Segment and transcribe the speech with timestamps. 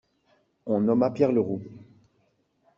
[0.65, 1.61] On nomma Pierre Leroux.